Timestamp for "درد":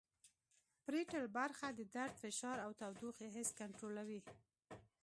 1.95-2.13